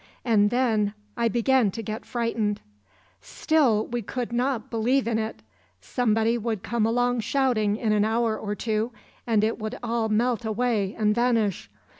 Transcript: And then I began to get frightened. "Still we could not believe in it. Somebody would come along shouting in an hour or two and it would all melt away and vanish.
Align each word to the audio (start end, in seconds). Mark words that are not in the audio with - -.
And 0.25 0.49
then 0.49 0.95
I 1.15 1.27
began 1.27 1.69
to 1.69 1.83
get 1.83 2.07
frightened. 2.07 2.59
"Still 3.21 3.85
we 3.85 4.01
could 4.01 4.33
not 4.33 4.71
believe 4.71 5.07
in 5.07 5.19
it. 5.19 5.43
Somebody 5.79 6.39
would 6.39 6.63
come 6.63 6.87
along 6.87 7.19
shouting 7.19 7.77
in 7.77 7.91
an 7.93 8.03
hour 8.03 8.35
or 8.35 8.55
two 8.55 8.91
and 9.27 9.43
it 9.43 9.59
would 9.59 9.77
all 9.83 10.09
melt 10.09 10.43
away 10.43 10.95
and 10.97 11.13
vanish. 11.13 11.69